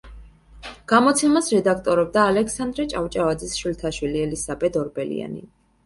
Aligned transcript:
გამოცემას 0.91 1.51
რედაქტორობდა 1.57 2.25
ალექსანდრე 2.31 2.89
ჭავჭავაძის 2.97 3.57
შვილთაშვილი 3.61 4.27
ელისაბედ 4.29 4.85
ორბელიანი. 4.87 5.49